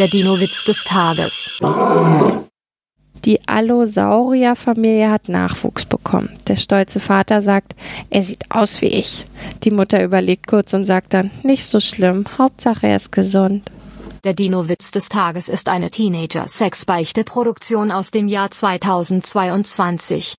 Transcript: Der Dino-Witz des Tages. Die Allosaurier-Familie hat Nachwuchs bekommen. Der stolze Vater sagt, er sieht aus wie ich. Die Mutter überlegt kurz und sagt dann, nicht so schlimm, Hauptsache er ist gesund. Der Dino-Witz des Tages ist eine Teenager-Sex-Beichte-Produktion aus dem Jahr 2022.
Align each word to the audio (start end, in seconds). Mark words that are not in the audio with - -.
Der 0.00 0.08
Dino-Witz 0.08 0.64
des 0.64 0.82
Tages. 0.82 1.52
Die 3.24 3.38
Allosaurier-Familie 3.46 5.08
hat 5.08 5.28
Nachwuchs 5.28 5.84
bekommen. 5.84 6.36
Der 6.48 6.56
stolze 6.56 6.98
Vater 6.98 7.42
sagt, 7.42 7.76
er 8.10 8.24
sieht 8.24 8.50
aus 8.50 8.80
wie 8.80 8.88
ich. 8.88 9.24
Die 9.62 9.70
Mutter 9.70 10.02
überlegt 10.02 10.48
kurz 10.48 10.74
und 10.74 10.84
sagt 10.84 11.14
dann, 11.14 11.30
nicht 11.44 11.68
so 11.68 11.78
schlimm, 11.78 12.24
Hauptsache 12.36 12.88
er 12.88 12.96
ist 12.96 13.12
gesund. 13.12 13.70
Der 14.24 14.34
Dino-Witz 14.34 14.90
des 14.90 15.08
Tages 15.08 15.48
ist 15.48 15.68
eine 15.68 15.90
Teenager-Sex-Beichte-Produktion 15.90 17.92
aus 17.92 18.10
dem 18.10 18.26
Jahr 18.26 18.50
2022. 18.50 20.32